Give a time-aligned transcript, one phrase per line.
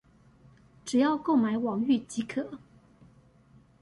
[0.83, 2.57] 只要購買網域即可